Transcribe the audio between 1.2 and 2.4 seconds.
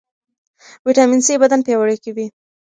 سي بدن پیاوړی کوي.